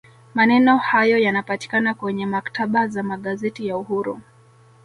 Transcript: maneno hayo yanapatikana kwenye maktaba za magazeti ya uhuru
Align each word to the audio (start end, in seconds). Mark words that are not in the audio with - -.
maneno 0.35 0.77
hayo 0.77 1.17
yanapatikana 1.17 1.93
kwenye 1.93 2.25
maktaba 2.25 2.87
za 2.87 3.03
magazeti 3.03 3.67
ya 3.67 3.77
uhuru 3.77 4.21